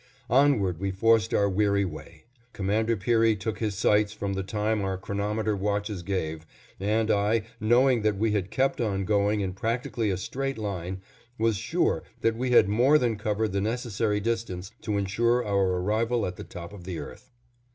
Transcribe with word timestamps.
Onward 0.31 0.79
we 0.79 0.89
forced 0.89 1.31
our 1.31 1.47
weary 1.47 1.85
way. 1.85 2.23
Commander 2.53 2.97
Peary 2.97 3.35
took 3.35 3.59
his 3.59 3.75
sights 3.75 4.11
from 4.11 4.33
the 4.33 4.41
time 4.41 4.81
our 4.81 4.97
chronometer 4.97 5.55
watches 5.55 6.01
gave, 6.01 6.43
and 6.79 7.11
I, 7.11 7.43
knowing 7.59 8.01
that 8.01 8.17
we 8.17 8.31
had 8.31 8.49
kept 8.49 8.81
on 8.81 9.05
going 9.05 9.41
in 9.41 9.53
practically 9.53 10.09
a 10.09 10.17
straight 10.17 10.57
line, 10.57 11.01
was 11.37 11.55
sure 11.55 12.01
that 12.21 12.35
we 12.35 12.49
had 12.49 12.67
more 12.67 12.97
than 12.97 13.15
covered 13.15 13.51
the 13.51 13.61
necessary 13.61 14.19
distance 14.19 14.71
to 14.81 14.97
insure 14.97 15.45
our 15.45 15.67
arrival 15.77 16.25
at 16.25 16.35
the 16.35 16.43
top 16.43 16.73
of 16.73 16.83
the 16.85 16.97
earth. 16.97 17.29